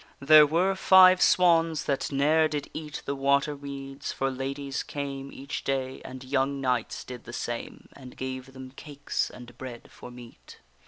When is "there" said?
0.19-0.47